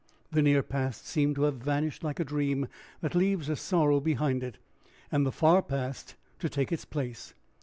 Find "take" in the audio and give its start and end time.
6.49-6.71